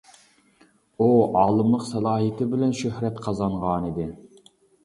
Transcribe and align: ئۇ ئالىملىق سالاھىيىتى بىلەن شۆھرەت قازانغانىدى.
ئۇ 0.97 1.09
ئالىملىق 1.41 1.85
سالاھىيىتى 1.89 2.49
بىلەن 2.55 2.75
شۆھرەت 2.81 3.23
قازانغانىدى. 3.27 4.09